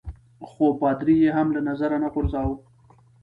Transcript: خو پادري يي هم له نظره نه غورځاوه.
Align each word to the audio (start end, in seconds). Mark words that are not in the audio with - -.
خو 0.49 0.65
پادري 0.81 1.15
يي 1.23 1.29
هم 1.37 1.47
له 1.55 1.61
نظره 1.69 1.97
نه 2.03 2.07
غورځاوه. 2.13 2.55